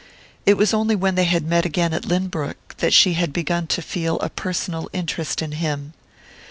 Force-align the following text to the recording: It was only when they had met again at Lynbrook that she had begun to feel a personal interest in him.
It 0.47 0.57
was 0.57 0.73
only 0.73 0.95
when 0.95 1.13
they 1.13 1.25
had 1.25 1.45
met 1.45 1.63
again 1.63 1.93
at 1.93 2.05
Lynbrook 2.07 2.75
that 2.77 2.91
she 2.91 3.13
had 3.13 3.31
begun 3.31 3.67
to 3.67 3.83
feel 3.83 4.17
a 4.21 4.29
personal 4.31 4.89
interest 4.93 5.43
in 5.43 5.51
him. 5.51 5.93